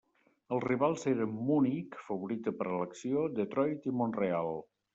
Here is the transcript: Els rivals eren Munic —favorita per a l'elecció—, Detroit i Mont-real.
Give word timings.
Els 0.55 0.61
rivals 0.63 1.05
eren 1.11 1.35
Munic 1.49 1.99
—favorita 1.99 2.55
per 2.63 2.67
a 2.69 2.73
l'elecció—, 2.73 3.29
Detroit 3.39 3.89
i 3.93 3.97
Mont-real. 4.03 4.55